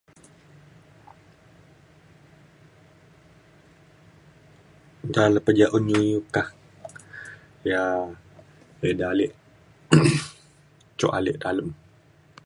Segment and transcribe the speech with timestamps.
[5.09, 6.19] nta le pe ja un iu iu
[7.69, 8.09] yak
[8.89, 9.25] ida ale
[10.99, 11.69] cuk ale dalem